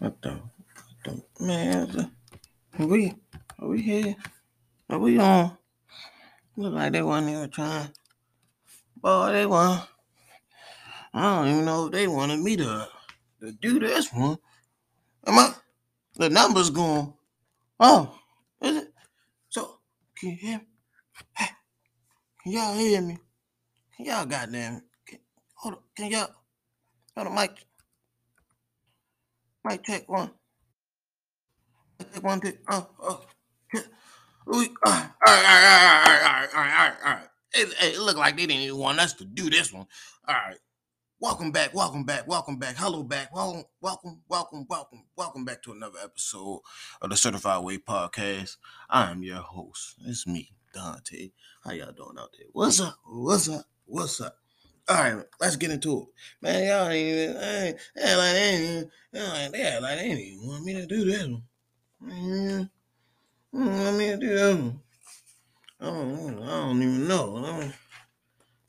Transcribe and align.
What 0.00 0.22
the, 0.22 0.30
what 0.30 1.22
the 1.38 1.44
man? 1.46 2.12
Are 2.78 2.86
we 2.86 3.14
are 3.58 3.68
we 3.68 3.82
here? 3.82 4.16
Are 4.90 4.98
we 4.98 5.18
on? 5.18 5.58
Look 6.56 6.74
like 6.74 6.92
they 6.92 7.02
wasn't 7.02 7.30
even 7.32 7.50
trying. 7.50 7.90
Boy, 8.96 9.32
they 9.32 9.46
want. 9.46 9.88
I 11.14 11.22
don't 11.36 11.48
even 11.48 11.64
know 11.66 11.86
if 11.86 11.92
they 11.92 12.08
wanted 12.08 12.40
me 12.40 12.56
to, 12.56 12.88
to 13.42 13.52
do 13.52 13.80
this 13.80 14.12
one. 14.12 14.38
Am 15.26 15.38
I? 15.38 15.54
The 16.16 16.30
numbers 16.30 16.70
going. 16.70 17.14
Oh, 17.80 18.18
is 18.62 18.76
it? 18.78 18.94
So 19.50 19.80
can 20.16 20.30
you 20.30 20.36
hear 20.36 20.58
me? 20.58 20.66
Hey, 21.36 21.48
can 22.42 22.52
y'all 22.52 22.74
hear 22.74 23.02
me? 23.02 23.18
Can 23.96 24.06
y'all 24.06 24.26
goddamn? 24.26 24.82
Can, 25.06 25.20
hold 25.54 25.74
on. 25.76 25.80
Can 25.96 26.10
y'all? 26.10 26.30
Hold 27.16 27.28
on, 27.28 27.34
Mike. 27.34 27.64
Mike, 29.64 29.82
check 29.84 30.08
one. 30.08 30.30
Check 32.12 32.22
one, 32.22 32.40
two. 32.40 32.52
Oh, 32.68 32.88
oh. 33.02 33.24
We, 34.46 34.64
uh, 34.66 34.68
right, 34.86 35.10
all 35.26 35.34
right, 35.34 35.44
all 35.46 35.82
right, 35.84 36.06
all 36.06 36.12
right, 36.12 36.24
all 36.24 36.40
right, 36.40 36.54
all 36.54 36.62
right, 36.62 36.92
all 37.04 37.12
right. 37.12 37.28
It, 37.52 37.74
it 37.82 37.98
looked 38.00 38.18
like 38.18 38.36
they 38.36 38.46
didn't 38.46 38.62
even 38.62 38.78
want 38.78 38.98
us 38.98 39.12
to 39.14 39.24
do 39.24 39.50
this 39.50 39.72
one. 39.72 39.86
All 40.26 40.34
right. 40.34 40.56
Welcome 41.20 41.52
back, 41.52 41.74
welcome 41.74 42.04
back, 42.04 42.26
welcome 42.26 42.56
back. 42.58 42.76
Hello 42.78 43.02
back. 43.02 43.34
Welcome, 43.34 43.64
welcome, 43.82 44.22
welcome, 44.28 44.66
welcome, 44.70 45.04
welcome 45.16 45.44
back 45.44 45.62
to 45.64 45.72
another 45.72 45.98
episode 46.02 46.60
of 47.02 47.10
the 47.10 47.16
Certified 47.16 47.62
Way 47.62 47.76
Podcast. 47.76 48.56
I 48.88 49.10
am 49.10 49.22
your 49.22 49.42
host. 49.42 49.96
It's 50.06 50.26
me, 50.26 50.52
Dante. 50.72 51.32
How 51.62 51.72
y'all 51.72 51.92
doing 51.92 52.16
out 52.18 52.30
there? 52.38 52.46
What's 52.52 52.80
up? 52.80 52.96
What's 53.04 53.50
up? 53.50 53.66
What's 53.84 54.20
up? 54.22 54.36
All 54.90 54.96
right, 54.96 55.24
let's 55.40 55.54
get 55.54 55.70
into 55.70 56.02
it. 56.02 56.08
Man, 56.42 56.66
y'all 56.66 56.88
ain't 56.88 57.06
even, 57.06 57.36
ain't, 57.36 57.78
ain't 57.96 58.18
like 58.18 58.32
they 58.32 58.42
ain't 58.42 58.88
even, 59.12 59.52
they 59.52 59.62
act 59.62 59.82
like 59.82 59.98
they 59.98 60.04
ain't 60.04 60.18
even 60.18 60.48
want 60.48 60.64
me 60.64 60.74
to 60.74 60.86
do 60.86 61.04
this 61.04 61.28
one. 61.28 61.42
Man, 62.00 62.70
want 63.52 63.96
me 63.96 64.06
to 64.08 64.16
do 64.16 64.26
this 64.26 64.56
one. 64.56 64.80
I 65.80 65.84
don't, 65.84 66.42
I 66.42 66.46
don't 66.46 66.82
even 66.82 67.06
know. 67.06 67.36
I 67.36 67.40
don't, 67.42 67.74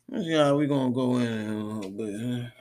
let's 0.10 0.26
see 0.26 0.34
how 0.34 0.56
we 0.58 0.68
gonna 0.68 0.92
go 0.92 1.18
in 1.18 1.28
a 1.28 1.66
little 1.66 1.90
bit. 1.90 2.52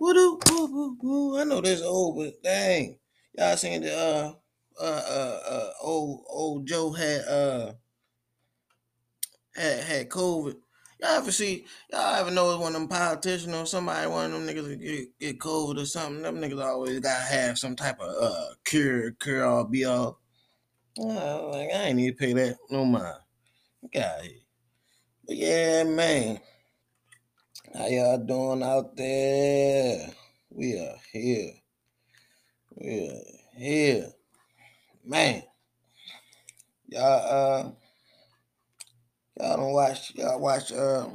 Woo, 0.00 0.40
woo, 0.48 0.96
woo. 0.98 1.38
I 1.38 1.44
know 1.44 1.60
this 1.60 1.82
old, 1.82 2.16
but 2.16 2.42
dang, 2.42 2.96
y'all 3.36 3.56
seen 3.58 3.82
the 3.82 3.94
uh 3.94 4.32
uh 4.80 5.02
uh, 5.10 5.40
uh 5.46 5.70
old 5.82 6.24
old 6.26 6.66
Joe 6.66 6.90
had 6.90 7.20
uh 7.26 7.72
had 9.54 9.84
had 9.84 10.08
COVID. 10.08 10.54
Y'all 11.00 11.16
ever 11.16 11.32
see? 11.32 11.64
Y'all 11.90 12.14
ever 12.16 12.30
know 12.30 12.58
one 12.58 12.74
of 12.74 12.80
them 12.80 12.88
politicians 12.88 13.54
or 13.54 13.64
somebody, 13.64 14.06
one 14.06 14.26
of 14.26 14.32
them 14.32 14.46
niggas 14.46 14.78
get, 14.80 15.18
get 15.18 15.38
COVID 15.38 15.80
or 15.80 15.86
something? 15.86 16.22
Them 16.22 16.36
niggas 16.36 16.62
always 16.62 17.00
gotta 17.00 17.24
have 17.24 17.58
some 17.58 17.74
type 17.74 17.98
of 18.00 18.14
uh 18.22 18.54
cure, 18.64 19.12
cure 19.12 19.44
all 19.44 19.64
be 19.64 19.86
all. 19.86 20.20
Like 20.98 21.70
I 21.74 21.84
ain't 21.86 21.96
need 21.96 22.10
to 22.10 22.16
pay 22.16 22.34
that 22.34 22.58
no 22.70 22.84
mind. 22.84 23.16
Got 23.94 24.24
it. 24.26 24.42
But 25.26 25.36
yeah, 25.36 25.84
man. 25.84 26.40
How 27.72 27.86
y'all 27.86 28.18
doing 28.18 28.62
out 28.62 28.94
there? 28.96 30.10
We 30.50 30.78
are 30.78 30.96
here. 31.12 31.52
We 32.74 33.08
are 33.08 33.58
here. 33.58 34.08
Man. 35.04 35.42
Y'all 36.88 37.66
uh 37.66 37.70
y'all 39.40 39.56
don't 39.56 39.72
watch 39.72 40.14
y'all 40.14 40.40
watch 40.40 40.72
uh 40.72 41.06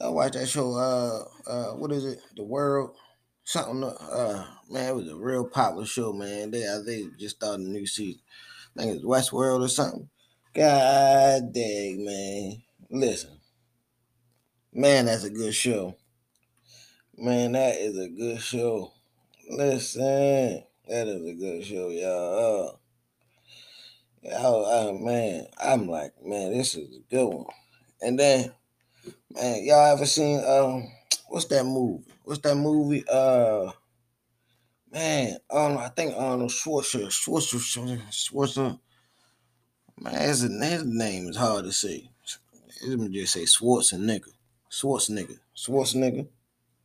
y'all 0.00 0.14
watch 0.14 0.32
that 0.32 0.48
show 0.48 0.74
uh 0.74 1.50
uh 1.50 1.72
what 1.76 1.92
is 1.92 2.04
it? 2.04 2.20
The 2.36 2.44
World? 2.44 2.96
Something 3.44 3.84
uh 3.84 4.46
man 4.70 4.88
it 4.90 4.94
was 4.94 5.08
a 5.08 5.16
real 5.16 5.46
popular 5.46 5.86
show 5.86 6.12
man. 6.12 6.50
They 6.50 6.66
uh, 6.66 6.80
they 6.84 7.04
just 7.18 7.36
started 7.36 7.66
a 7.66 7.70
new 7.70 7.86
season. 7.86 8.20
I 8.76 8.82
think 8.82 8.96
it's 8.96 9.04
Westworld 9.04 9.60
or 9.60 9.68
something. 9.68 10.08
God 10.54 11.52
dang 11.52 12.04
man. 12.04 12.62
Listen. 12.90 13.38
Man 14.72 15.06
that's 15.06 15.24
a 15.24 15.30
good 15.30 15.54
show. 15.54 15.96
Man 17.16 17.52
that 17.52 17.76
is 17.76 17.98
a 17.98 18.08
good 18.08 18.40
show. 18.40 18.92
Listen. 19.48 20.64
That 20.88 21.06
is 21.06 21.24
a 21.24 21.34
good 21.34 21.64
show 21.64 21.88
y'all 21.88 22.79
uh, 24.26 24.36
oh, 24.36 24.98
man. 24.98 25.46
I'm 25.58 25.88
like 25.88 26.12
man 26.24 26.52
this 26.52 26.74
is 26.74 26.96
a 26.96 27.00
good 27.14 27.26
one. 27.26 27.46
And 28.00 28.18
then 28.18 28.52
man 29.30 29.64
y'all 29.64 29.92
ever 29.92 30.06
seen 30.06 30.44
um 30.44 30.90
what's 31.28 31.46
that 31.46 31.64
movie? 31.64 32.04
What's 32.24 32.40
that 32.40 32.56
movie? 32.56 33.04
Uh 33.10 33.72
man, 34.92 35.36
um, 35.50 35.78
I 35.78 35.88
think 35.88 36.14
Arnold 36.16 36.50
Schwarzenegger, 36.50 37.10
Schwarzenegger, 37.10 38.08
Schwarzenegger, 38.10 38.78
man, 40.00 40.20
his, 40.20 40.42
his 40.42 40.84
name 40.84 41.28
is 41.28 41.36
hard 41.36 41.64
to 41.64 41.72
say. 41.72 42.10
Let 42.86 42.98
me 42.98 43.08
just 43.08 43.34
say 43.34 43.44
Schwarzenegger, 43.44 44.32
Schwarzenegger, 44.70 45.38
Schwarzenegger, 45.56 46.28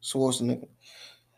Schwarzenegger. 0.02 0.68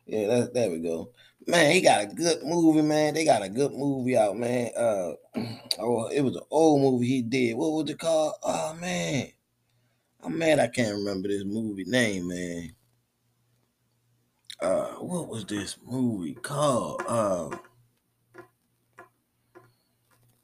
Yeah, 0.06 0.28
that, 0.28 0.54
there 0.54 0.72
we 0.72 0.80
go. 0.80 1.12
Man, 1.48 1.72
he 1.72 1.82
got 1.82 2.04
a 2.04 2.08
good 2.08 2.44
movie, 2.44 2.82
man. 2.82 3.14
They 3.14 3.24
got 3.24 3.42
a 3.42 3.50
good 3.50 3.72
movie 3.72 4.18
out, 4.18 4.36
man. 4.36 4.70
Uh, 4.76 5.14
oh, 5.80 6.08
it 6.08 6.22
was 6.22 6.36
an 6.36 6.44
old 6.52 6.82
movie 6.82 7.08
he 7.08 7.22
did. 7.22 7.56
What 7.56 7.72
was 7.72 7.90
it 7.90 8.00
called? 8.00 8.34
Oh 8.44 8.76
man, 8.82 9.28
I'm 10.22 10.38
mad 10.38 10.60
I 10.60 10.68
can't 10.68 10.98
remember 10.98 11.30
this 11.30 11.46
movie 11.46 11.86
name, 11.86 12.28
man 12.28 12.76
uh 14.62 14.94
what 14.96 15.28
was 15.28 15.46
this 15.46 15.78
movie 15.86 16.34
called? 16.34 17.02
Uh 17.08 17.50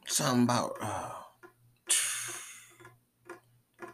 something 0.05 0.43
about 0.43 0.73
uh 0.81 1.09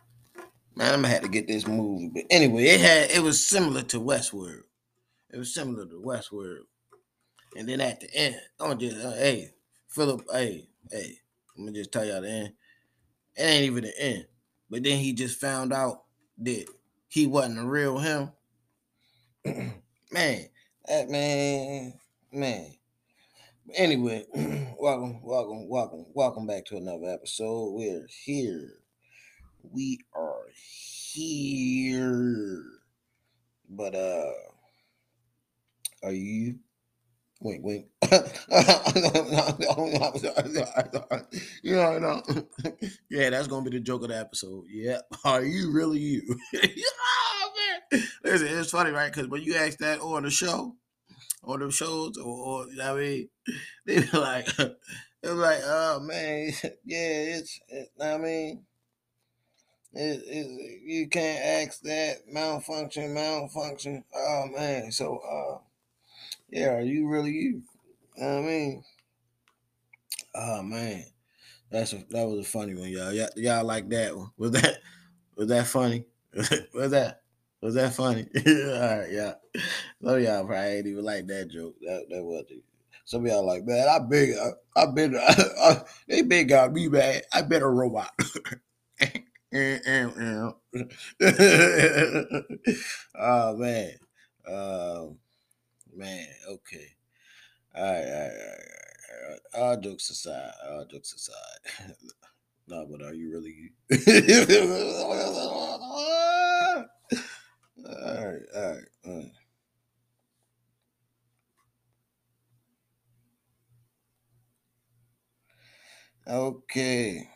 man, 0.76 0.94
I'm 0.94 1.02
gonna 1.02 1.14
have 1.14 1.22
to 1.22 1.30
get 1.30 1.48
this 1.48 1.68
movie. 1.68 2.10
But 2.14 2.24
anyway, 2.30 2.66
it 2.66 2.82
had 2.82 3.12
it 3.12 3.24
was 3.24 3.46
similar 3.46 3.82
to 3.84 4.00
Westworld. 4.00 4.64
It 5.32 5.38
was 5.38 5.54
similar 5.54 5.86
to 5.86 6.02
Westworld. 6.06 6.64
And 7.56 7.68
then 7.68 7.82
at 7.82 8.00
the 8.00 8.14
end, 8.16 8.36
I'm 8.60 8.78
just 8.78 9.04
uh, 9.04 9.14
hey, 9.14 9.54
Philip, 9.88 10.24
hey, 10.32 10.68
hey, 10.92 11.18
let 11.58 11.66
me 11.66 11.74
just 11.74 11.92
tell 11.92 12.06
y'all 12.06 12.22
the 12.22 12.30
end. 12.30 12.54
It 13.36 13.42
ain't 13.42 13.66
even 13.66 13.84
the 13.84 14.02
end. 14.02 14.28
But 14.70 14.84
then 14.84 15.00
he 15.00 15.14
just 15.14 15.40
found 15.40 15.74
out 15.74 16.04
that 16.40 16.66
he 17.08 17.26
wasn't 17.26 17.56
the 17.56 17.66
real 17.66 17.98
him. 17.98 18.32
man, 20.12 20.46
that 20.88 21.10
man, 21.10 21.94
man. 22.32 22.68
Anyway, 23.76 24.26
welcome, 24.80 25.22
welcome, 25.24 25.68
welcome, 25.68 26.06
welcome 26.14 26.46
back 26.46 26.66
to 26.66 26.78
another 26.78 27.08
episode. 27.08 27.74
We're 27.74 28.08
here. 28.26 28.74
We 29.64 30.00
are 30.16 30.46
here. 31.14 32.64
But 33.70 33.96
uh 33.96 34.32
are 36.04 36.12
you 36.12 36.60
wink 37.40 37.64
wink? 37.64 37.86
you 41.64 41.76
know, 41.76 42.00
no. 42.00 42.22
yeah, 43.10 43.30
that's 43.30 43.48
gonna 43.48 43.70
be 43.70 43.78
the 43.78 43.82
joke 43.82 44.04
of 44.04 44.10
the 44.10 44.18
episode. 44.18 44.66
Yeah. 44.70 45.00
Are 45.26 45.44
you 45.44 45.72
really 45.72 46.00
you? 46.00 46.38
oh, 46.56 47.52
man. 47.92 48.04
Listen, 48.24 48.48
it's 48.48 48.72
funny, 48.72 48.92
right? 48.92 49.12
Because 49.12 49.30
when 49.30 49.42
you 49.42 49.56
ask 49.56 49.78
that 49.80 50.00
on 50.02 50.24
the 50.24 50.30
show, 50.30 50.76
on 51.44 51.60
the 51.60 51.72
shows, 51.72 52.18
or, 52.18 52.26
or 52.26 52.66
I 52.82 52.94
mean, 52.94 53.30
they 53.86 54.00
be 54.02 54.18
like, 54.18 54.48
it 54.60 54.78
was 55.24 55.32
like, 55.34 55.60
oh 55.64 56.00
man, 56.02 56.52
yeah, 56.86 57.38
it's, 57.38 57.60
it, 57.70 57.90
I 58.02 58.18
mean, 58.18 58.64
it, 59.94 60.22
it, 60.26 60.82
you 60.86 61.08
can't 61.08 61.68
ask 61.68 61.82
that 61.82 62.18
malfunction, 62.32 63.14
malfunction. 63.14 64.04
Oh 64.16 64.46
man, 64.56 64.92
so 64.92 65.18
uh, 65.18 65.69
yeah, 66.52 66.76
are 66.76 66.82
you 66.82 67.08
really 67.08 67.32
you? 67.32 67.64
you 68.18 68.24
know 68.24 68.40
I 68.40 68.42
mean, 68.42 68.84
oh 70.36 70.64
man, 70.64 71.06
that's 71.72 71.94
a, 71.94 72.04
that 72.10 72.28
was 72.28 72.46
a 72.46 72.50
funny 72.50 72.76
one, 72.76 72.90
y'all. 72.90 73.14
y'all. 73.14 73.30
Y'all 73.36 73.66
like 73.66 73.90
that 73.90 74.16
one? 74.16 74.32
Was 74.38 74.52
that 74.52 74.78
was 75.36 75.48
that 75.48 75.68
funny? 75.68 76.06
was 76.74 76.92
that? 76.92 77.22
Was 77.62 77.76
that 77.76 77.94
funny? 77.94 78.28
All 78.38 78.98
right, 78.98 79.12
yeah. 79.12 79.34
Some 80.02 80.16
of 80.16 80.22
y'all 80.22 80.46
probably 80.46 80.68
ain't 80.68 80.88
even 80.88 81.04
like 81.04 81.28
that 81.28 81.50
joke. 81.50 81.76
That 81.82 82.06
that 82.10 82.24
was 82.24 82.46
it. 82.50 82.64
Some 83.06 83.26
of 83.26 83.32
y'all 83.32 83.46
like, 83.46 83.66
man, 83.66 83.88
I 83.88 84.00
big, 84.00 84.36
I, 84.38 84.82
I 84.82 84.86
been, 84.92 85.16
I, 85.16 85.44
I, 85.64 85.82
they 86.08 86.22
big 86.22 86.50
got 86.50 86.72
me, 86.72 86.88
man. 86.88 87.22
I 87.34 87.42
been 87.42 87.64
a 87.64 87.70
robot. 87.70 88.12
Eh, 89.52 89.80
eh, 89.84 90.10
eh. 90.20 90.52
oh 93.20 93.58
man, 93.58 93.92
um, 94.48 95.18
Man, 95.96 96.28
okay. 96.50 96.88
All 97.76 97.84
right, 97.84 98.06
all 98.06 98.06
right, 98.06 98.32
all 98.34 99.30
right, 99.30 99.40
all, 99.56 99.64
right. 99.72 99.76
all 99.76 99.82
jokes 99.82 100.10
aside, 100.10 100.52
all 100.70 100.86
jokes 100.86 101.14
aside. 101.14 101.96
nah, 102.68 102.86
but 102.86 103.02
are 103.04 103.14
you 103.14 103.32
really? 103.32 103.72
all 107.88 108.26
right, 108.26 108.42
all 108.56 108.72
right, 108.72 108.90
all 109.06 109.18
right. 109.18 109.32
Okay. 116.28 117.28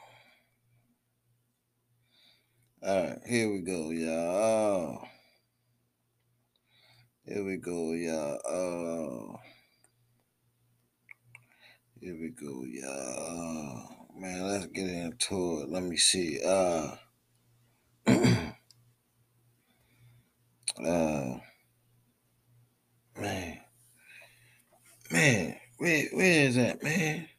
All 2.85 3.03
right, 3.03 3.19
here 3.27 3.51
we 3.51 3.61
go, 3.61 3.89
y'all. 3.91 5.07
Here 7.25 7.41
we 7.41 7.55
go, 7.55 7.93
y'all. 7.93 8.37
Oh. 8.45 9.39
Here 12.01 12.17
we 12.19 12.31
go, 12.31 12.65
y'all. 12.65 12.89
Oh, 12.89 13.85
man, 14.19 14.45
let's 14.45 14.65
get 14.65 14.89
into 14.89 15.61
it. 15.61 15.69
Let 15.69 15.83
me 15.83 15.95
see. 15.95 16.41
Uh. 16.45 16.95
uh. 20.85 21.37
Man. 23.17 23.59
Man, 25.09 25.55
where 25.77 26.05
where 26.11 26.47
is 26.47 26.55
that, 26.55 26.83
man? 26.83 27.29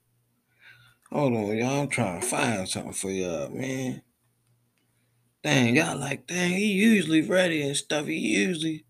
Hold 1.12 1.34
on, 1.34 1.56
y'all. 1.58 1.82
I'm 1.82 1.88
trying 1.88 2.22
to 2.22 2.26
find 2.26 2.66
something 2.66 2.92
for 2.94 3.10
y'all, 3.10 3.50
man. 3.50 4.00
Dang, 5.42 5.76
y'all 5.76 5.98
like, 5.98 6.26
dang, 6.26 6.52
he 6.52 6.72
usually 6.72 7.20
ready 7.20 7.60
and 7.60 7.76
stuff. 7.76 8.06
He 8.06 8.16
usually 8.16 8.86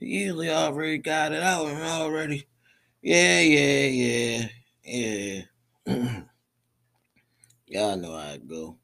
usually 0.00 0.50
already 0.50 0.98
got 0.98 1.32
it 1.32 1.42
out 1.42 1.66
already. 1.66 2.46
Yeah, 3.02 3.40
yeah, 3.40 3.86
yeah, 3.86 4.48
yeah. 4.84 5.42
y'all 7.66 7.96
know 7.96 8.16
how 8.16 8.30
it 8.30 8.48
go. 8.48 8.76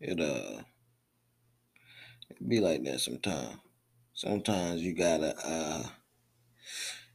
It 0.00 0.20
uh 0.20 0.62
it 2.30 2.48
be 2.48 2.60
like 2.60 2.84
that 2.84 3.00
sometimes. 3.00 3.56
Sometimes 4.12 4.82
you 4.82 4.94
gotta 4.94 5.34
uh 5.44 5.82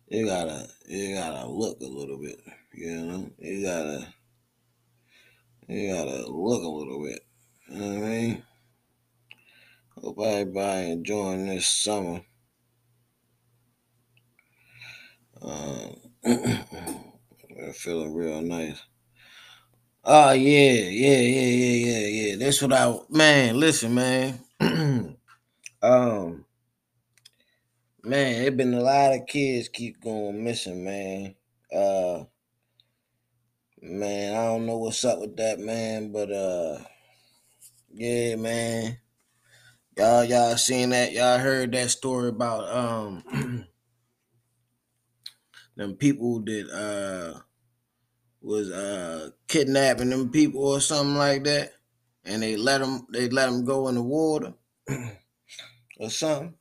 you 0.07 0.25
gotta 0.25 0.67
you 0.87 1.15
gotta 1.15 1.47
look 1.47 1.79
a 1.81 1.85
little 1.85 2.19
bit, 2.19 2.39
you 2.73 2.95
know. 3.05 3.29
You 3.37 3.63
gotta 3.63 4.13
you 5.67 5.93
gotta 5.93 6.27
look 6.27 6.63
a 6.63 6.67
little 6.67 7.03
bit. 7.03 7.19
You 7.69 7.79
know 7.79 7.87
what 7.87 7.97
I 7.97 8.09
mean? 8.09 8.43
Hope 10.01 10.19
everybody 10.19 10.91
enjoying 10.91 11.45
this 11.45 11.67
summer. 11.67 12.21
Um, 15.41 15.95
feeling 17.73 18.13
real 18.13 18.41
nice. 18.41 18.81
Oh 20.03 20.31
yeah, 20.31 20.71
yeah, 20.71 21.19
yeah, 21.19 21.41
yeah, 21.41 21.75
yeah, 21.75 22.07
yeah. 22.07 22.35
That's 22.37 22.61
what 22.61 22.73
I 22.73 22.97
man. 23.09 23.59
Listen, 23.59 23.93
man. 23.93 24.39
um, 25.81 26.45
man, 28.03 28.43
it 28.43 28.57
been 28.57 28.73
a 28.73 28.81
lot 28.81 29.13
of 29.13 29.27
kids 29.27 29.69
keep 29.69 30.01
going 30.01 30.43
missing, 30.43 30.83
man. 30.83 31.35
Uh, 31.73 32.23
man, 33.81 34.35
I 34.35 34.45
don't 34.45 34.65
know 34.65 34.77
what's 34.77 35.05
up 35.05 35.19
with 35.19 35.37
that, 35.37 35.59
man, 35.59 36.11
but 36.11 36.31
uh, 36.31 36.79
yeah, 37.93 38.35
man. 38.35 38.97
Y'all, 39.97 40.23
y'all 40.23 40.55
seen 40.55 40.91
that? 40.91 41.11
Y'all 41.11 41.39
heard 41.39 41.73
that 41.73 41.89
story 41.89 42.29
about 42.29 42.69
um 42.73 43.67
them 45.79 45.95
people 45.95 46.41
that 46.41 46.69
uh 46.69 47.39
was 48.41 48.69
uh 48.69 49.29
kidnapping 49.47 50.09
them 50.09 50.29
people 50.29 50.67
or 50.67 50.81
something 50.81 51.15
like 51.15 51.45
that, 51.45 51.71
and 52.25 52.43
they 52.43 52.57
let 52.57 52.81
them 52.81 53.07
they 53.13 53.29
let 53.29 53.45
them 53.45 53.63
go 53.63 53.87
in 53.87 53.95
the 53.95 54.03
water 54.03 54.53
or 55.97 56.09
something. 56.09 56.53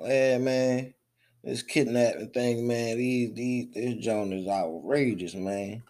Yeah, 0.00 0.38
man, 0.38 0.94
this 1.42 1.62
kidnapping 1.62 2.30
thing, 2.30 2.68
man, 2.68 2.98
these 2.98 3.34
these 3.34 3.66
this 3.74 3.94
joint 3.96 4.32
is 4.32 4.46
outrageous, 4.46 5.34
man. 5.34 5.82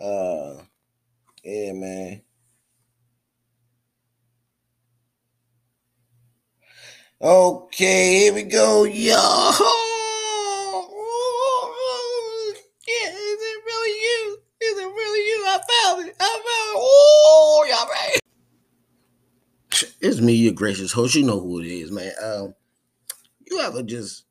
Uh, 0.00 0.56
yeah, 1.44 1.72
man. 1.72 2.22
Okay, 7.20 8.20
here 8.20 8.34
we 8.34 8.42
go, 8.42 8.84
y'all. 8.84 9.54
Yeah, 12.88 13.10
is 13.10 13.38
it 13.42 13.64
really 13.66 14.00
you? 14.00 14.38
Is 14.62 14.78
it 14.78 14.86
really 14.86 15.26
you? 15.28 15.44
I 15.46 15.58
found 15.58 16.08
it. 16.08 16.16
I 16.18 16.24
found 16.24 16.40
it. 16.40 16.80
Oh, 16.80 17.66
y'all 17.68 17.86
right. 17.86 18.18
It's 20.18 20.26
me, 20.26 20.32
your 20.32 20.52
gracious 20.52 20.90
host. 20.90 21.14
You 21.14 21.22
know 21.22 21.38
who 21.38 21.60
it 21.60 21.66
is, 21.68 21.92
man. 21.92 22.10
Um, 22.20 22.56
you 23.46 23.60
ever 23.60 23.84
just 23.84 24.24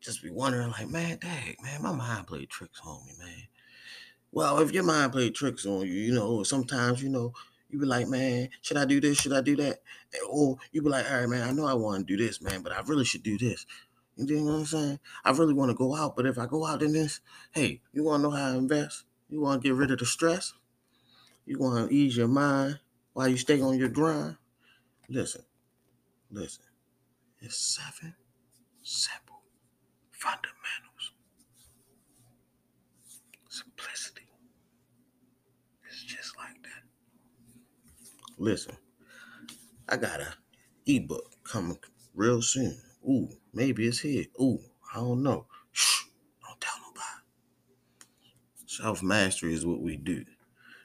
just 0.00 0.22
be 0.22 0.30
wondering, 0.30 0.70
like, 0.70 0.88
man, 0.88 1.18
dang, 1.20 1.56
man, 1.62 1.82
my 1.82 1.92
mind 1.92 2.26
played 2.26 2.48
tricks 2.48 2.80
on 2.82 3.04
me, 3.04 3.12
man. 3.18 3.42
Well, 4.32 4.58
if 4.60 4.72
your 4.72 4.84
mind 4.84 5.12
played 5.12 5.34
tricks 5.34 5.66
on 5.66 5.82
you, 5.82 5.92
you 5.92 6.14
know, 6.14 6.44
sometimes, 6.44 7.02
you 7.02 7.10
know, 7.10 7.34
you 7.68 7.78
be 7.78 7.84
like, 7.84 8.08
man, 8.08 8.48
should 8.62 8.78
I 8.78 8.86
do 8.86 9.02
this? 9.02 9.18
Should 9.18 9.34
I 9.34 9.42
do 9.42 9.54
that? 9.56 9.80
Or 10.30 10.56
you 10.72 10.80
be 10.80 10.88
like, 10.88 11.04
all 11.12 11.18
right, 11.18 11.28
man, 11.28 11.46
I 11.46 11.52
know 11.52 11.66
I 11.66 11.74
want 11.74 12.08
to 12.08 12.16
do 12.16 12.24
this, 12.26 12.40
man, 12.40 12.62
but 12.62 12.72
I 12.72 12.80
really 12.86 13.04
should 13.04 13.22
do 13.22 13.36
this. 13.36 13.66
You 14.16 14.40
know 14.40 14.44
what 14.44 14.58
I'm 14.60 14.64
saying? 14.64 15.00
I 15.26 15.32
really 15.32 15.52
want 15.52 15.72
to 15.72 15.76
go 15.76 15.94
out, 15.94 16.16
but 16.16 16.24
if 16.24 16.38
I 16.38 16.46
go 16.46 16.64
out 16.64 16.82
in 16.82 16.94
this, 16.94 17.20
hey, 17.50 17.82
you 17.92 18.02
want 18.02 18.22
to 18.22 18.30
know 18.30 18.34
how 18.34 18.52
to 18.52 18.56
invest? 18.56 19.04
You 19.28 19.42
want 19.42 19.60
to 19.60 19.68
get 19.68 19.76
rid 19.76 19.90
of 19.90 19.98
the 19.98 20.06
stress? 20.06 20.54
You 21.44 21.58
want 21.58 21.90
to 21.90 21.94
ease 21.94 22.16
your 22.16 22.28
mind 22.28 22.80
while 23.12 23.28
you 23.28 23.36
stay 23.36 23.60
on 23.60 23.78
your 23.78 23.90
grind? 23.90 24.38
Listen, 25.08 25.42
listen. 26.30 26.64
It's 27.40 27.58
seven 27.58 28.14
simple 28.82 29.42
fundamentals. 30.12 31.12
Simplicity. 33.50 34.26
It's 35.86 36.04
just 36.04 36.36
like 36.38 36.62
that. 36.62 36.82
Listen, 38.38 38.76
I 39.88 39.98
got 39.98 40.20
a 40.20 40.34
ebook 40.86 41.32
coming 41.44 41.78
real 42.14 42.40
soon. 42.40 42.78
Ooh, 43.06 43.28
maybe 43.52 43.86
it's 43.86 44.00
here. 44.00 44.24
Ooh, 44.40 44.58
I 44.92 44.96
don't 44.96 45.22
know. 45.22 45.46
Shh, 45.72 46.04
don't 46.42 46.60
tell 46.60 46.78
nobody. 46.80 47.22
Self 48.66 49.02
mastery 49.02 49.52
is 49.52 49.66
what 49.66 49.82
we 49.82 49.96
do. 49.96 50.24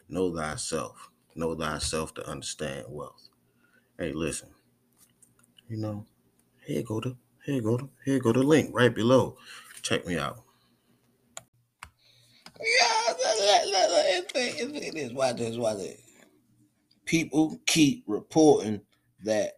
Know 0.09 0.35
thyself. 0.35 1.09
Know 1.35 1.55
thyself 1.55 2.13
to 2.15 2.27
understand 2.27 2.85
wealth. 2.89 3.28
Hey, 3.99 4.13
listen. 4.13 4.47
You 5.67 5.75
know, 5.75 6.05
here 6.65 6.83
go 6.83 7.01
to 7.01 7.17
here 7.45 7.61
go 7.61 7.75
to 7.75 7.89
here 8.05 8.19
go 8.19 8.31
the 8.31 8.41
link 8.41 8.69
right 8.73 8.95
below. 8.95 9.35
Check 9.81 10.07
me 10.07 10.17
out. 10.17 10.41
Yeah, 12.61 13.13
it 14.33 14.95
is. 14.95 15.11
Watch 15.11 15.35
this. 15.35 15.57
Watch 15.57 15.79
this. 15.79 15.99
People 17.03 17.59
keep 17.65 18.05
reporting 18.07 18.79
that 19.25 19.55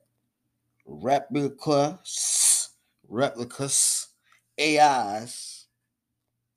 Replika's, 0.90 2.70
Replika's, 3.12 4.08
AIs, 4.60 5.68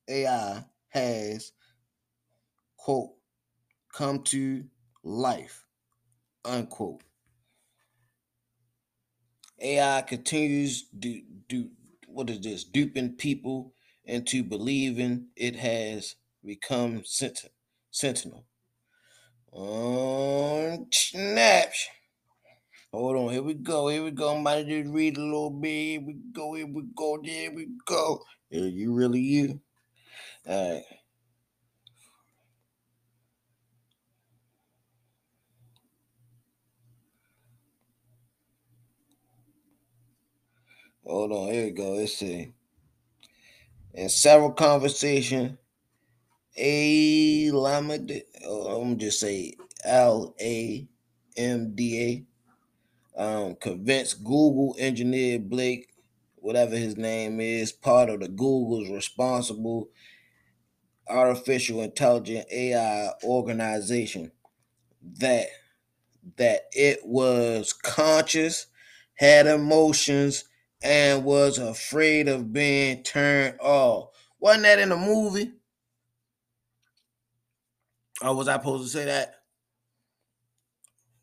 AI 0.08 0.64
has 0.88 1.52
quote 2.78 3.10
come 3.92 4.22
to 4.22 4.64
life, 5.02 5.66
unquote. 6.46 7.02
AI 9.64 10.02
continues 10.02 10.84
do 10.98 11.22
do 11.48 11.70
what 12.08 12.30
is 12.30 12.40
this 12.42 12.64
duping 12.64 13.14
people 13.14 13.74
into 14.04 14.44
believing 14.44 15.28
it 15.36 15.56
has 15.56 16.16
become 16.44 17.02
sent- 17.04 17.50
sentinel. 17.90 18.46
Um, 19.56 20.86
snaps. 20.92 21.88
Hold 22.92 23.16
on, 23.16 23.32
here 23.32 23.42
we 23.42 23.54
go, 23.54 23.88
here 23.88 24.04
we 24.04 24.12
go. 24.12 24.36
I'm 24.36 24.66
just 24.68 24.90
read 24.92 25.18
a 25.18 25.22
little 25.22 25.50
bit. 25.50 25.70
Here 25.70 26.02
we 26.06 26.14
go, 26.32 26.54
here 26.54 26.66
we 26.66 26.82
go, 26.96 27.18
there 27.24 27.52
we 27.52 27.68
go. 27.86 28.22
Are 28.52 28.58
you 28.58 28.94
really 28.94 29.20
you? 29.20 29.60
All 30.48 30.72
right. 30.74 30.84
Hold 41.06 41.32
on, 41.32 41.52
here 41.52 41.64
we 41.66 41.70
go. 41.72 41.92
Let's 41.94 42.16
see. 42.16 42.52
In 43.94 44.08
several 44.08 44.52
conversations, 44.52 45.58
A 46.56 47.50
Lamada, 47.52 48.22
oh, 48.46 48.82
I'm 48.82 48.98
just 48.98 49.20
say 49.20 49.54
L 49.84 50.34
A 50.40 50.88
M 51.36 51.74
D 51.74 52.26
A, 53.16 53.22
um, 53.22 53.56
convinced 53.56 54.24
Google 54.24 54.76
engineer 54.78 55.38
Blake, 55.38 55.88
whatever 56.36 56.76
his 56.76 56.96
name 56.96 57.40
is, 57.40 57.72
part 57.72 58.10
of 58.10 58.20
the 58.20 58.28
Google's 58.28 58.90
responsible 58.90 59.88
artificial 61.08 61.82
intelligent 61.82 62.46
AI 62.52 63.10
organization, 63.24 64.32
that 65.18 65.46
that 66.36 66.62
it 66.72 67.00
was 67.04 67.72
conscious, 67.72 68.66
had 69.16 69.46
emotions, 69.46 70.44
and 70.84 71.24
was 71.24 71.56
afraid 71.56 72.28
of 72.28 72.52
being 72.52 73.02
turned 73.02 73.58
off. 73.58 74.10
Wasn't 74.38 74.64
that 74.64 74.78
in 74.78 74.90
the 74.90 74.96
movie? 74.96 75.50
Or 78.20 78.36
was 78.36 78.46
I 78.48 78.58
supposed 78.58 78.92
to 78.92 78.98
say 78.98 79.06
that? 79.06 79.34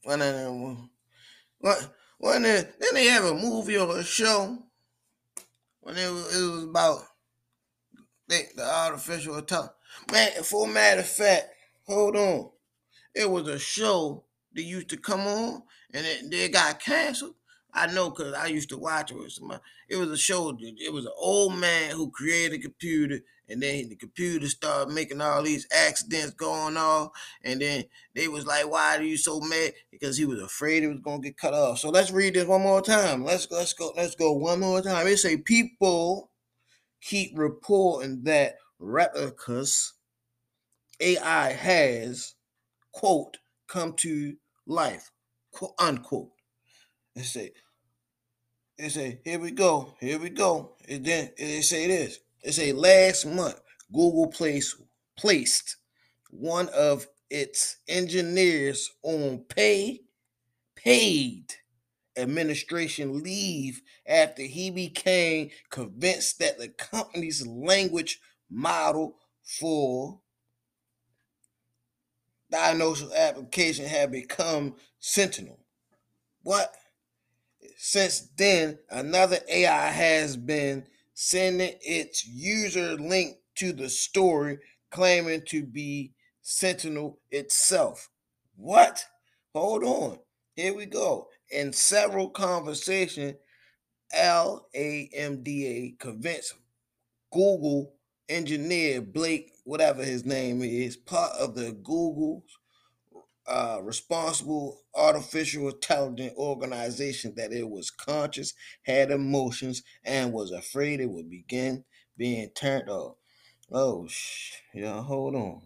When? 0.03 0.19
When 2.17 2.41
then, 2.41 2.67
they 2.93 3.05
have 3.05 3.23
a 3.23 3.35
movie 3.35 3.77
or 3.77 3.97
a 3.97 4.03
show 4.03 4.57
when 5.81 5.95
it 5.95 6.11
was, 6.11 6.35
it 6.35 6.51
was 6.51 6.63
about 6.63 6.99
the, 8.27 8.43
artificial 8.59 9.37
intelligence. 9.37 9.75
Man, 10.11 10.31
for 10.43 10.67
a 10.67 10.71
matter 10.71 11.01
of 11.01 11.07
fact, 11.07 11.49
hold 11.85 12.15
on. 12.15 12.49
It 13.13 13.29
was 13.29 13.47
a 13.47 13.59
show 13.59 14.23
that 14.53 14.63
used 14.63 14.89
to 14.89 14.97
come 14.97 15.21
on 15.21 15.61
and 15.93 16.05
it, 16.05 16.31
they 16.31 16.49
got 16.49 16.79
canceled. 16.79 17.35
I 17.73 17.87
know 17.87 18.09
because 18.09 18.33
I 18.33 18.47
used 18.47 18.69
to 18.69 18.77
watch 18.77 19.11
it. 19.11 19.17
It 19.89 19.97
was 19.97 20.09
a 20.09 20.17
show. 20.17 20.57
It 20.59 20.91
was 20.91 21.05
an 21.05 21.13
old 21.17 21.57
man 21.57 21.91
who 21.91 22.11
created 22.11 22.59
a 22.59 22.61
computer, 22.61 23.19
and 23.47 23.61
then 23.61 23.89
the 23.89 23.95
computer 23.95 24.47
started 24.47 24.93
making 24.93 25.21
all 25.21 25.43
these 25.43 25.67
accidents 25.71 26.31
going 26.31 26.77
off. 26.77 27.11
And 27.43 27.61
then 27.61 27.85
they 28.13 28.27
was 28.27 28.45
like, 28.45 28.69
"Why 28.69 28.97
are 28.97 29.03
you 29.03 29.17
so 29.17 29.39
mad?" 29.39 29.73
Because 29.89 30.17
he 30.17 30.25
was 30.25 30.41
afraid 30.41 30.83
it 30.83 30.87
was 30.87 30.99
gonna 30.99 31.21
get 31.21 31.37
cut 31.37 31.53
off. 31.53 31.79
So 31.79 31.89
let's 31.89 32.11
read 32.11 32.33
this 32.33 32.45
one 32.45 32.61
more 32.61 32.81
time. 32.81 33.23
Let's 33.23 33.49
let's 33.51 33.73
go. 33.73 33.93
Let's 33.95 34.15
go 34.15 34.33
one 34.33 34.59
more 34.59 34.81
time. 34.81 35.07
It 35.07 35.17
say 35.17 35.37
people 35.37 36.31
keep 37.01 37.37
reporting 37.37 38.23
that 38.23 38.55
Replika's 38.79 39.93
AI 40.99 41.53
has 41.53 42.35
quote 42.91 43.37
come 43.67 43.93
to 43.93 44.35
life 44.67 45.11
quote 45.51 45.73
unquote. 45.79 46.31
It 47.15 47.23
say, 47.23 47.51
it 48.77 48.89
say, 48.91 49.19
here 49.23 49.39
we 49.39 49.51
go, 49.51 49.93
here 49.99 50.19
we 50.19 50.29
go. 50.29 50.75
And 50.87 51.05
then 51.05 51.31
it 51.37 51.63
say 51.63 51.87
this. 51.87 52.19
It 52.43 52.53
say 52.53 52.71
last 52.73 53.25
month, 53.25 53.59
Google 53.93 54.27
placed 54.27 54.77
placed 55.17 55.77
one 56.31 56.69
of 56.69 57.07
its 57.29 57.77
engineers 57.87 58.89
on 59.03 59.39
pay 59.49 60.01
paid 60.75 61.53
administration 62.17 63.23
leave 63.23 63.81
after 64.07 64.41
he 64.41 64.71
became 64.71 65.49
convinced 65.69 66.39
that 66.39 66.57
the 66.57 66.69
company's 66.69 67.45
language 67.45 68.19
model 68.49 69.15
for 69.43 70.19
diagnosis 72.51 73.13
application 73.13 73.85
had 73.85 74.11
become 74.11 74.75
Sentinel. 74.99 75.59
What? 76.43 76.73
Since 77.83 78.29
then, 78.37 78.77
another 78.91 79.39
AI 79.49 79.89
has 79.89 80.37
been 80.37 80.85
sending 81.15 81.73
its 81.81 82.23
user 82.27 82.93
link 82.93 83.37
to 83.55 83.73
the 83.73 83.89
story, 83.89 84.59
claiming 84.91 85.41
to 85.47 85.65
be 85.65 86.13
Sentinel 86.43 87.17
itself. 87.31 88.11
What? 88.55 89.03
Hold 89.55 89.83
on. 89.83 90.19
Here 90.55 90.75
we 90.75 90.85
go. 90.85 91.29
In 91.49 91.73
several 91.73 92.29
conversations, 92.29 93.37
LAMDA 94.15 95.97
convinced 95.97 96.53
Google 97.33 97.95
engineer 98.29 99.01
Blake, 99.01 99.53
whatever 99.63 100.03
his 100.03 100.23
name 100.23 100.61
is, 100.61 100.97
part 100.97 101.31
of 101.31 101.55
the 101.55 101.71
Google's 101.71 102.43
uh, 103.47 103.79
responsible 103.83 104.81
artificial 104.95 105.69
intelligent 105.69 106.35
organization 106.37 107.33
that 107.35 107.51
it 107.53 107.69
was 107.69 107.89
conscious, 107.91 108.53
had 108.83 109.11
emotions, 109.11 109.83
and 110.03 110.33
was 110.33 110.51
afraid 110.51 110.99
it 110.99 111.09
would 111.09 111.29
begin 111.29 111.83
being 112.17 112.49
turned 112.51 112.89
off. 112.89 113.15
Oh, 113.71 114.07
sh- 114.07 114.53
y'all, 114.73 115.03
hold 115.03 115.35
on. 115.35 115.61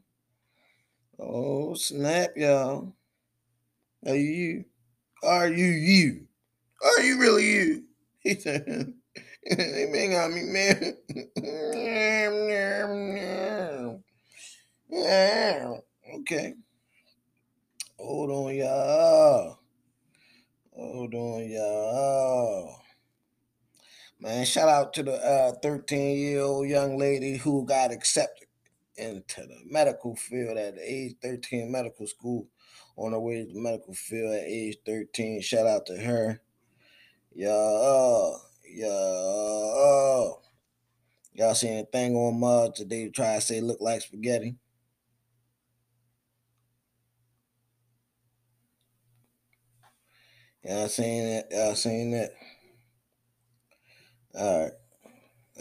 Oh, 1.20 1.74
snap, 1.76 2.32
y'all. 2.38 2.96
Are 4.06 4.16
you? 4.16 4.66
Are 5.24 5.50
you 5.50 5.66
you? 5.68 6.28
Are 6.84 7.02
you 7.02 7.20
really 7.20 7.46
you? 7.46 7.84
He 8.20 8.36
said, 8.36 8.94
they 9.50 9.90
bang 9.92 10.16
on 10.16 10.34
me, 10.36 10.44
man. 10.44 10.98
yeah. 14.90 15.76
Okay. 16.20 16.56
Hold 18.06 18.30
on, 18.30 18.56
y'all. 18.56 19.58
Hold 20.74 21.16
on, 21.16 21.50
y'all. 21.50 22.80
Man, 24.20 24.46
shout 24.46 24.70
out 24.70 24.94
to 24.94 25.02
the 25.02 25.58
13 25.64 26.00
uh, 26.00 26.14
year 26.14 26.42
old 26.42 26.70
young 26.70 27.00
lady 27.00 27.38
who 27.38 27.66
got 27.66 27.92
accepted 27.92 28.48
into 28.96 29.42
the 29.42 29.58
medical 29.66 30.16
field 30.16 30.56
at 30.56 30.76
age 30.80 31.16
13 31.24 31.72
medical 31.72 32.06
school 32.06 32.48
on 32.96 33.14
her 33.14 33.20
way 33.20 33.44
to 33.44 33.52
the 33.52 33.60
medical 33.60 33.96
field 33.96 34.36
at 34.36 34.44
age 34.46 34.78
13. 34.86 35.42
Shout 35.42 35.66
out 35.66 35.88
to 35.88 35.98
her. 35.98 36.40
Y'all, 37.34 38.40
y'all, 38.70 40.44
y'all 41.34 41.56
seen 41.56 41.80
a 41.80 41.86
thing 41.86 42.16
on 42.16 42.40
Mud 42.40 42.76
today 42.76 43.06
to 43.06 43.10
try 43.10 43.34
to 43.34 43.42
say 43.42 43.62
look 43.62 43.82
like 43.82 44.02
spaghetti? 44.02 44.58
Y'all 50.66 50.90
seen 50.90 51.24
it? 51.26 51.48
Y'all 51.52 51.76
seen 51.76 52.14
it? 52.16 52.34
All 54.36 54.64
right. 54.64 54.72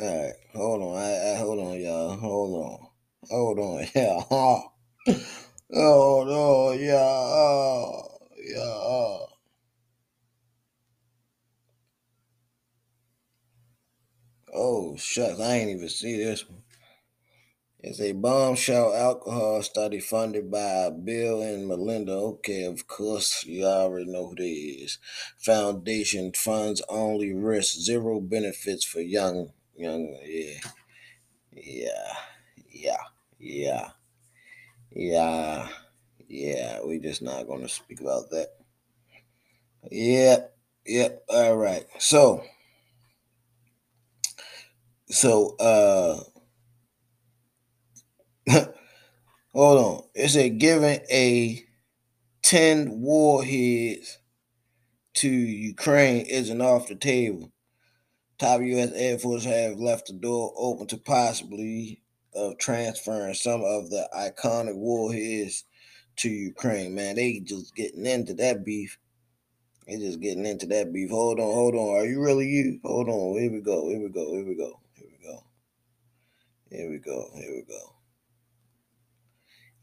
All 0.01 0.23
right. 0.25 0.35
Hold 0.55 0.83
on. 0.83 0.97
I, 0.99 1.33
I 1.33 1.37
hold 1.39 1.61
on, 1.61 1.81
y'all. 1.81 2.17
Hold 2.17 2.65
on. 2.65 2.89
Hold 3.31 3.59
on. 3.61 3.87
Yeah. 3.95 4.21
Hold 5.73 6.29
on. 6.29 6.81
Yeah. 6.81 8.03
Yeah. 8.57 9.27
Oh 14.55 14.97
shucks, 14.99 15.41
I 15.41 15.57
ain't 15.57 15.71
even 15.71 15.89
see 15.89 16.19
this 16.19 16.49
one. 16.49 16.64
It's 17.87 18.01
a 18.01 18.13
bombshell 18.13 18.95
alcohol 18.95 19.63
study 19.63 20.01
funded 20.01 20.51
by 20.51 20.89
Bill 20.89 21.43
and 21.43 21.69
Melinda. 21.69 22.13
Okay, 22.13 22.65
of 22.65 22.87
course, 22.87 23.45
you 23.45 23.67
already 23.67 24.11
know 24.11 24.29
who 24.29 24.37
they 24.37 24.49
is. 24.85 24.99
Foundation 25.37 26.33
funds 26.33 26.81
only 26.89 27.35
risk 27.35 27.75
zero 27.75 28.21
benefits 28.21 28.87
for 28.87 29.01
young, 29.01 29.53
young, 29.77 30.17
yeah, 30.25 30.61
yeah, 31.53 32.15
yeah, 32.71 33.05
yeah, 33.39 33.91
yeah, 34.91 35.69
yeah. 36.27 36.81
We 36.87 37.01
just 37.01 37.21
not 37.21 37.47
gonna 37.47 37.69
speak 37.69 38.01
about 38.01 38.31
that. 38.31 38.49
Yep, 39.91 40.57
yep. 40.87 41.25
All 41.29 41.57
right. 41.59 41.87
So, 41.99 42.45
so, 45.11 45.57
uh 45.59 46.34
Hold 49.55 49.79
on. 49.79 50.03
It 50.15 50.29
said 50.29 50.59
giving 50.59 51.01
a 51.11 51.65
10 52.43 53.01
warheads 53.01 54.19
to 55.15 55.29
Ukraine 55.29 56.27
isn't 56.27 56.61
off 56.61 56.89
the 56.89 56.95
table. 56.95 57.51
Top 58.39 58.61
U.S. 58.61 58.91
Air 58.95 59.19
Force 59.19 59.45
have 59.45 59.79
left 59.79 60.09
the 60.09 60.13
door 60.13 60.53
open 60.57 60.87
to 60.89 60.99
possibly 60.99 62.03
of 62.35 62.59
transferring 62.59 63.35
some 63.35 63.63
of 63.63 63.91
the 63.91 64.09
iconic 64.15 64.75
warheads 64.75 65.65
to 66.17 66.29
Ukraine. 66.29 66.95
Man, 66.95 67.17
they 67.17 67.41
just 67.41 67.75
getting 67.75 68.07
into 68.07 68.35
that 68.35 68.65
beef. 68.65 68.99
They 69.87 69.97
just 69.99 70.21
getting 70.21 70.47
into 70.47 70.67
that 70.67 70.93
beef. 70.93 71.11
Hold 71.11 71.39
on, 71.39 71.53
hold 71.53 71.75
on. 71.75 72.01
Are 72.01 72.07
you 72.07 72.21
really 72.21 72.49
you? 72.49 72.81
Hold 72.85 73.09
on. 73.09 73.39
Here 73.39 73.53
we 73.53 73.61
go. 73.61 73.89
Here 73.89 74.01
we 74.01 74.09
go. 74.09 74.33
Here 74.33 74.45
we 74.45 74.55
go. 74.57 74.81
Here 74.95 75.09
we 75.11 75.27
go. 75.27 75.45
Here 76.71 76.91
we 76.91 76.99
go. 76.99 77.31
Here 77.35 77.53
we 77.55 77.63
go. 77.63 78.04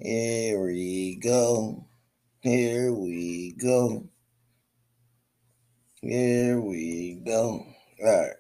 Here 0.04 0.60
we 0.60 1.18
go. 1.18 1.86
Here 2.40 2.92
we 2.92 3.54
go. 3.62 4.10
Here 6.02 6.60
we 6.60 7.22
go. 7.24 7.64
All 8.04 8.20
right. 8.20 8.32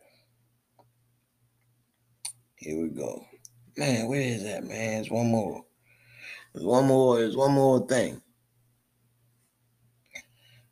Here 2.55 2.81
we 2.81 2.89
go. 2.89 3.27
Man, 3.77 4.07
where 4.07 4.21
is 4.21 4.41
that, 4.41 4.63
man? 4.63 5.01
It's 5.01 5.11
one 5.11 5.29
more. 5.29 5.63
There's 6.55 6.65
one 6.65 6.87
more. 6.87 7.19
There's 7.19 7.37
one 7.37 7.51
more 7.51 7.85
thing. 7.85 8.19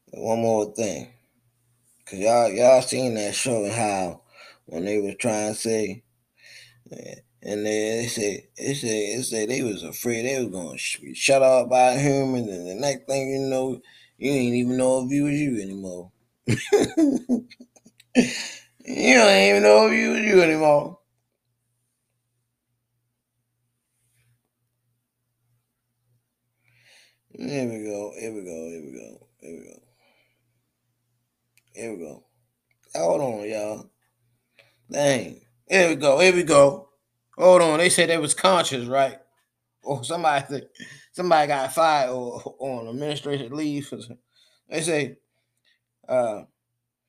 One 0.07 0.41
more 0.41 0.73
thing. 0.73 1.13
Cause 2.07 2.17
y'all 2.17 2.49
y'all 2.49 2.81
seen 2.81 3.13
that 3.13 3.35
show 3.35 3.69
how 3.69 4.21
when 4.65 4.85
they 4.85 4.97
was 4.99 5.13
trying 5.19 5.53
to 5.53 5.59
say 5.59 6.03
and 7.41 7.65
they, 7.65 8.07
said, 8.07 8.43
they 8.57 8.73
said, 8.73 8.89
they 8.89 9.21
said 9.21 9.49
they 9.49 9.63
was 9.63 9.83
afraid 9.83 10.25
they 10.25 10.43
was 10.43 10.51
gonna 10.51 10.77
be 11.01 11.13
shut 11.15 11.41
off 11.41 11.69
by 11.69 11.97
human, 11.97 12.49
and 12.49 12.67
the 12.67 12.75
next 12.75 13.05
thing 13.07 13.29
you 13.31 13.39
know, 13.39 13.81
you 14.17 14.31
ain't 14.31 14.55
even 14.55 14.77
know 14.77 15.05
if 15.05 15.11
you 15.11 15.23
was 15.23 15.33
you 15.33 15.61
anymore. 15.61 16.11
you 16.47 17.45
don't 19.15 19.43
even 19.43 19.63
know 19.63 19.87
if 19.87 19.93
you 19.93 20.11
was 20.11 20.21
you 20.21 20.41
anymore. 20.41 20.99
Here 27.31 27.69
we 27.69 27.83
go. 27.85 28.13
Here 28.19 28.33
we 28.33 28.41
go. 28.43 28.69
Here 28.69 28.83
we 28.83 28.91
go. 28.91 29.27
Here 29.39 29.57
we 29.57 29.65
go. 29.65 29.79
Here 31.73 31.91
we 31.93 31.97
go. 31.99 32.23
Hold 32.95 33.21
on, 33.21 33.49
y'all. 33.49 33.89
Dang. 34.91 35.41
Here 35.69 35.89
we 35.89 35.95
go. 35.95 36.19
Here 36.19 36.35
we 36.35 36.43
go. 36.43 36.88
Hold 37.39 37.61
on. 37.61 37.77
They 37.79 37.89
said 37.89 38.09
they 38.09 38.17
was 38.17 38.33
conscious, 38.33 38.85
right? 38.85 39.17
Or 39.83 40.03
somebody 40.03 40.63
somebody 41.13 41.47
got 41.47 41.73
fired 41.73 42.11
or 42.11 42.55
on 42.59 42.87
administrative 42.87 43.53
leave. 43.53 43.91
They 44.69 44.81
say 44.81 45.17
uh 46.07 46.43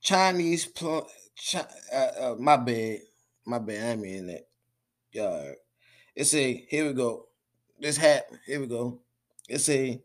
Chinese 0.01 0.67
pl- 0.67 1.09
Chi- 1.51 1.67
uh, 1.93 2.11
uh, 2.21 2.37
my 2.39 2.57
bad. 2.57 3.01
My 3.47 3.59
bad. 3.59 3.99
I 3.99 4.01
mean 4.01 4.27
that. 4.29 4.49
Yeah. 5.13 5.53
It 6.15 6.25
say, 6.25 6.67
here 6.69 6.87
we 6.87 6.93
go. 6.93 7.27
This 7.79 7.97
happened. 7.97 8.41
Here 8.47 8.61
we 8.61 8.67
go. 8.67 9.01
It 9.49 9.59
say 9.61 10.03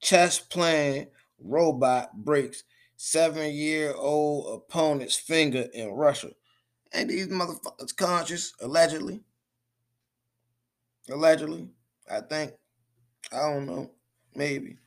chess 0.00 0.38
playing 0.38 1.08
robot 1.38 2.16
breaks 2.24 2.64
seven 2.96 3.52
year 3.52 3.94
old 3.96 4.62
opponent's 4.62 5.16
finger 5.16 5.66
in 5.74 5.90
Russia. 5.90 6.30
Ain't 6.94 7.08
these 7.08 7.28
motherfuckers 7.28 7.94
conscious? 7.96 8.54
Allegedly. 8.60 9.22
Allegedly. 11.10 11.68
I 12.10 12.20
think. 12.20 12.52
I 13.32 13.40
don't 13.40 13.66
know. 13.66 13.90
Maybe. 14.34 14.78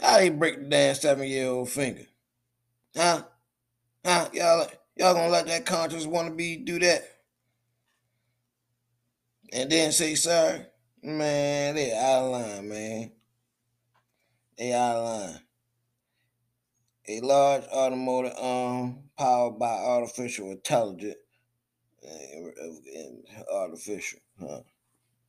How 0.00 0.18
they 0.18 0.28
break 0.28 0.58
the 0.58 0.68
damn 0.68 0.94
seven 0.94 1.26
year 1.26 1.48
old 1.48 1.68
finger? 1.70 2.06
Huh? 2.94 3.22
Huh? 4.04 4.28
Y'all 4.32 4.66
y'all 4.96 5.14
gonna 5.14 5.28
let 5.28 5.46
that 5.46 5.66
conscious 5.66 6.06
wanna 6.06 6.32
be 6.32 6.56
do 6.56 6.78
that? 6.80 7.02
And 9.52 9.70
then 9.70 9.92
say 9.92 10.14
sorry? 10.14 10.66
Man, 11.02 11.76
they 11.76 11.92
out 11.92 12.24
of 12.24 12.30
line, 12.32 12.68
man. 12.68 13.12
They 14.58 14.72
out 14.72 14.96
of 14.96 15.04
line. 15.04 15.40
A 17.08 17.20
large 17.20 17.64
automotive 17.64 18.32
arm 18.36 19.04
powered 19.16 19.58
by 19.58 19.72
artificial 19.72 20.50
intelligence. 20.50 21.14
Eh, 22.02 22.40
eh, 22.62 22.98
eh, 22.98 23.42
artificial, 23.52 24.20
huh? 24.40 24.60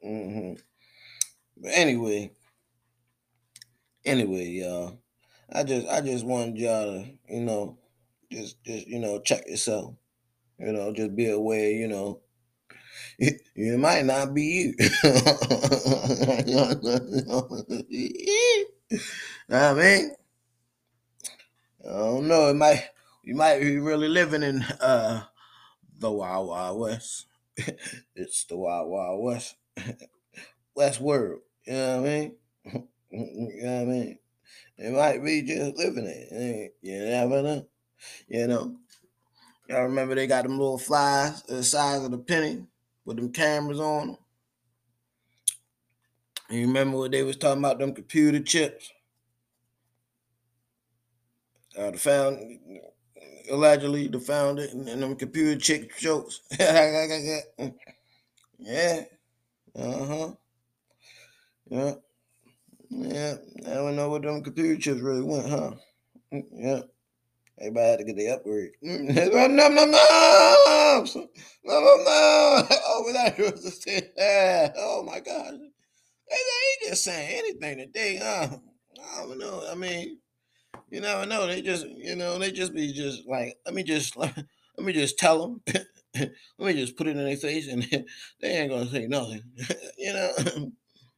Mm-hmm. 0.05 0.53
But 1.57 1.71
anyway, 1.73 2.31
anyway, 4.05 4.45
y'all. 4.45 4.99
I 5.51 5.63
just 5.63 5.87
I 5.87 6.01
just 6.01 6.25
wanted 6.25 6.57
y'all 6.57 6.85
to, 6.85 7.05
you 7.29 7.41
know, 7.41 7.77
just 8.31 8.63
just 8.63 8.87
you 8.87 8.99
know, 8.99 9.19
check 9.21 9.47
yourself. 9.47 9.95
You 10.59 10.73
know, 10.73 10.93
just 10.93 11.15
be 11.15 11.29
aware, 11.29 11.71
you 11.71 11.87
know. 11.87 12.21
It, 13.19 13.41
it 13.55 13.79
might 13.79 14.05
not 14.05 14.33
be 14.35 14.43
you. 14.43 14.75
I 19.49 19.73
mean, 19.73 20.11
I 21.83 21.89
don't 21.89 22.27
know. 22.27 22.49
It 22.49 22.55
might 22.55 22.89
you 23.23 23.33
might 23.35 23.59
be 23.59 23.77
really 23.79 24.07
living 24.07 24.43
in 24.43 24.61
uh 24.81 25.23
the 25.97 26.11
Wild 26.11 26.49
Wild 26.49 26.79
West. 26.79 27.25
it's 28.15 28.45
the 28.45 28.57
Wild 28.57 28.89
Wild 28.89 29.23
West. 29.23 29.55
West 30.75 31.01
world. 31.01 31.41
You 31.65 31.73
know 31.73 32.01
what 32.01 32.09
I 32.09 32.11
mean? 32.11 32.35
you 33.11 33.63
know 33.63 33.73
what 33.73 33.81
I 33.81 33.85
mean? 33.85 34.19
It 34.77 34.93
might 34.93 35.23
be 35.23 35.41
just 35.41 35.77
living 35.77 36.05
it. 36.05 36.75
You 36.81 36.99
never 37.05 37.41
know. 37.41 37.65
You 38.27 38.47
know. 38.47 38.75
Y'all 39.67 39.83
remember 39.83 40.15
they 40.15 40.27
got 40.27 40.43
them 40.43 40.57
little 40.57 40.77
flies 40.77 41.43
the 41.43 41.61
size 41.61 42.03
of 42.03 42.11
the 42.11 42.17
penny 42.17 42.63
with 43.03 43.17
them 43.17 43.31
cameras 43.33 43.79
on 43.79 44.07
them. 44.07 44.17
And 46.49 46.59
you 46.59 46.67
remember 46.67 46.97
what 46.97 47.11
they 47.11 47.23
was 47.23 47.35
talking 47.35 47.61
about 47.61 47.79
them 47.79 47.93
computer 47.93 48.39
chips? 48.39 48.91
Uh, 51.77 51.91
the 51.91 51.97
found 51.97 52.59
allegedly 53.51 54.07
the 54.07 54.19
founder 54.19 54.67
and 54.71 54.87
them 54.87 55.15
computer 55.15 55.59
chip 55.59 55.91
jokes. 55.97 56.41
yeah. 58.59 59.03
Uh-huh. 59.77 60.31
Yeah. 61.69 61.93
Yeah. 62.89 63.35
I 63.67 63.73
don't 63.75 63.95
know 63.95 64.09
what 64.09 64.23
them 64.23 64.43
computer 64.43 64.79
chips 64.79 65.01
really 65.01 65.23
went, 65.23 65.49
huh? 65.49 65.71
Yeah. 66.31 66.81
Everybody 67.59 67.87
had 67.89 67.99
to 67.99 68.05
get 68.05 68.17
the 68.17 68.29
upgrade. 68.29 68.71
no, 68.81 69.47
no, 69.47 69.47
no, 69.47 69.69
no, 69.69 69.85
no, 69.85 71.05
no, 71.05 71.05
no. 71.05 71.27
Oh, 71.65 73.09
that 73.13 73.35
was 73.39 73.63
just 73.63 73.87
Oh 74.77 75.03
my 75.03 75.19
God, 75.21 75.53
they, 76.29 76.35
they 76.35 76.89
just 76.89 77.03
saying 77.03 77.39
anything 77.39 77.79
today, 77.79 78.19
huh? 78.21 78.49
I 79.15 79.21
don't 79.21 79.39
know. 79.39 79.63
I 79.71 79.75
mean, 79.75 80.19
you 80.91 81.01
never 81.01 81.25
know. 81.25 81.47
They 81.47 81.61
just, 81.61 81.87
you 81.89 82.15
know, 82.15 82.39
they 82.39 82.51
just 82.51 82.73
be 82.73 82.93
just 82.93 83.27
like, 83.27 83.57
let 83.65 83.75
me 83.75 83.83
just, 83.83 84.17
let 84.17 84.37
me 84.79 84.93
just 84.93 85.19
tell 85.19 85.41
them. 85.41 85.61
let 86.57 86.67
me 86.67 86.73
just 86.73 86.97
put 86.97 87.07
it 87.07 87.17
in 87.17 87.23
their 87.23 87.37
face, 87.37 87.67
and 87.67 87.83
they 88.41 88.49
ain't 88.49 88.71
gonna 88.71 88.87
say 88.87 89.07
nothing. 89.07 89.43
you 89.97 90.13
know, 90.13 90.31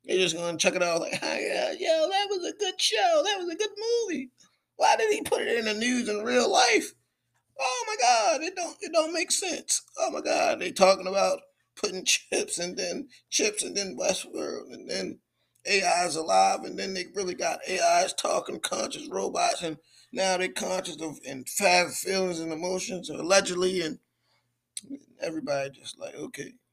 they're 0.06 0.18
just 0.18 0.36
gonna 0.36 0.58
chuck 0.58 0.76
it 0.76 0.84
out 0.84 1.02
like, 1.02 1.20
oh, 1.22 1.28
uh, 1.28 1.38
yeah, 1.40 1.72
yo, 1.72 2.10
that 2.10 2.28
was 2.30 2.46
a 2.46 2.58
good 2.58 2.80
show. 2.80 3.22
That 3.24 3.38
was 3.40 3.54
a 3.54 3.58
good 3.58 3.72
movie. 3.78 4.30
Why 4.76 4.96
did 4.96 5.12
he 5.12 5.22
put 5.22 5.42
it 5.42 5.60
in 5.60 5.66
the 5.66 5.74
news 5.74 6.08
in 6.08 6.24
real 6.24 6.52
life? 6.52 6.94
Oh 7.60 7.86
my 7.88 7.96
God, 8.02 8.42
it 8.42 8.56
don't 8.56 8.78
it 8.82 8.92
don't 8.94 9.14
make 9.14 9.32
sense. 9.32 9.82
Oh 10.00 10.12
my 10.12 10.22
God, 10.22 10.60
they 10.60 10.72
talking 10.72 11.08
about 11.08 11.42
putting 11.76 12.06
chips 12.06 12.58
and 12.60 12.78
then 12.78 13.10
chips 13.30 13.64
and 13.64 13.76
then 13.76 13.98
Westworld 14.00 14.74
and 14.74 14.90
then 14.90 15.20
AI's 15.70 16.16
alive 16.16 16.62
and 16.64 16.78
then 16.78 16.94
they 16.94 17.06
really 17.16 17.36
got 17.36 17.60
AI's 17.70 18.14
talking 18.14 18.60
conscious 18.60 19.08
robots 19.10 19.62
and 19.62 19.78
now 20.12 20.38
they're 20.38 20.50
conscious 20.50 21.00
of 21.02 21.20
and 21.28 21.48
have 21.60 21.94
feelings 21.94 22.40
and 22.40 22.52
emotions 22.52 23.10
allegedly 23.10 23.82
and 23.82 24.00
everybody 25.22 25.72
just 25.72 26.00
like 26.00 26.16
okay. 26.16 26.54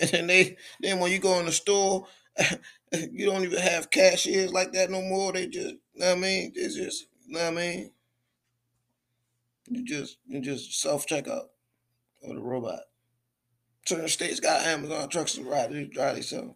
And 0.00 0.10
then 0.10 0.26
they 0.28 0.56
then 0.80 1.00
when 1.00 1.10
you 1.10 1.18
go 1.18 1.40
in 1.40 1.46
the 1.46 1.52
store, 1.52 2.06
you 2.92 3.26
don't 3.26 3.42
even 3.42 3.58
have 3.58 3.90
cashiers 3.90 4.52
like 4.52 4.72
that 4.72 4.90
no 4.90 5.02
more. 5.02 5.32
They 5.32 5.48
just, 5.48 5.74
you 5.74 5.78
know 5.96 6.10
what 6.10 6.18
I 6.18 6.20
mean, 6.20 6.52
it's 6.54 6.76
just 6.76 7.06
you 7.26 7.34
know 7.34 7.40
what 7.40 7.52
I 7.52 7.56
mean? 7.56 7.90
You 9.68 9.84
just 9.84 10.18
you 10.26 10.40
just 10.40 10.80
self 10.80 11.06
checkout 11.06 11.48
or 12.22 12.34
the 12.34 12.40
robot. 12.40 12.80
Certain 13.86 14.08
states 14.08 14.40
got 14.40 14.66
Amazon 14.66 15.08
trucks 15.08 15.36
and 15.36 15.46
ride 15.46 15.72
they 15.72 15.84
drive 15.84 16.14
themselves. 16.14 16.54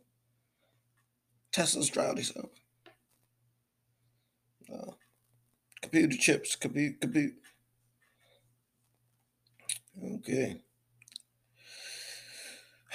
Tesla's 1.51 1.91
drive 1.91 2.17
themselves. 2.17 2.61
Uh, 4.73 4.93
computer 5.83 6.17
chips, 6.17 6.57
compute, 6.57 7.01
compute. 7.01 7.35
Okay. 10.01 10.57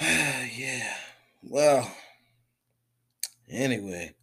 yeah. 0.00 0.94
Well. 1.42 1.90
Anyway. 3.48 4.14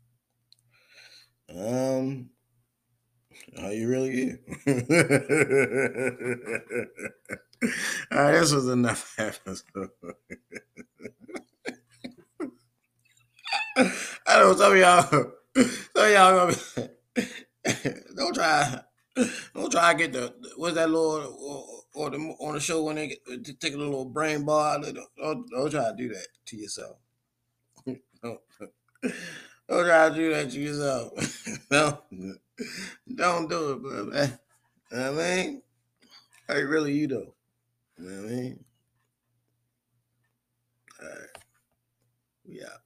Um. 1.49 2.29
Are 3.61 3.71
you 3.71 3.87
really 3.87 4.11
here? 4.11 4.39
All 8.11 8.23
right, 8.23 8.33
this 8.33 8.51
was 8.51 8.67
enough 8.67 9.15
episode. 9.19 9.89
I 13.77 13.91
don't 14.27 14.51
know 14.51 14.55
some 14.55 14.71
of 14.73 14.77
y'all, 14.77 15.03
some 15.03 15.31
of 15.95 16.11
y'all 16.11 16.35
gonna 16.35 16.53
be, 17.15 17.23
don't 18.15 18.33
try, 18.33 18.81
don't 19.53 19.71
try 19.71 19.91
to 19.93 19.97
get 19.97 20.11
the 20.13 20.33
what's 20.57 20.75
that 20.75 20.89
little 20.89 21.37
or, 21.95 22.09
the 22.09 22.17
on 22.17 22.53
the 22.53 22.59
show 22.59 22.83
when 22.83 22.97
they 22.97 23.07
get, 23.09 23.19
uh, 23.31 23.37
take 23.59 23.73
a 23.73 23.77
little 23.77 24.05
brain 24.05 24.45
bar. 24.45 24.79
Don't, 24.81 24.97
uh, 24.97 25.01
don't, 25.17 25.49
don't 25.49 25.71
try 25.71 25.89
to 25.89 25.95
do 25.97 26.09
that 26.09 26.27
to 26.47 26.57
yourself. 26.57 26.97
don't, 27.85 28.39
don't 29.67 29.85
try 29.85 30.09
to 30.09 30.15
do 30.15 30.33
that 30.33 30.51
to 30.51 30.59
yourself. 30.59 31.47
no. 31.71 31.99
Don't 33.13 33.49
do 33.49 33.71
it, 33.71 33.81
bro, 33.81 34.05
man. 34.05 34.39
You 34.91 34.97
know 34.97 35.11
what 35.13 35.23
I 35.23 35.35
mean? 35.35 35.61
Hey, 36.47 36.63
really, 36.63 36.93
you 36.93 37.07
though. 37.07 37.35
You 37.97 38.09
know 38.09 38.21
what 38.21 38.31
I 38.31 38.33
mean? 38.33 38.65
All 41.01 41.07
right. 41.07 42.65
Out. 42.65 42.84